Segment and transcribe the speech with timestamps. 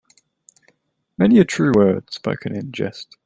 [1.15, 3.17] Many a true word spoken in jest.